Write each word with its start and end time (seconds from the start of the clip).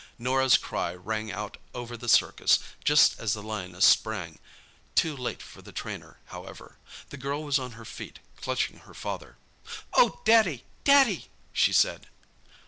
Norah's 0.17 0.57
cry 0.57 0.95
rang 0.95 1.31
out 1.31 1.57
over 1.75 1.95
the 1.95 2.09
circus, 2.09 2.57
just 2.83 3.19
as 3.19 3.33
the 3.33 3.43
lioness 3.43 3.85
sprang—too 3.85 5.15
late 5.15 5.43
for 5.43 5.61
the 5.61 5.71
trainer, 5.71 6.17
however. 6.25 6.77
The 7.11 7.17
girl 7.17 7.43
was 7.43 7.59
on 7.59 7.73
her 7.73 7.85
feet, 7.85 8.17
clutching 8.35 8.79
her 8.79 8.95
father. 8.95 9.37
"Oh, 9.93 10.21
Daddy—Daddy!" 10.25 11.29
she 11.53 11.71
said. 11.71 12.07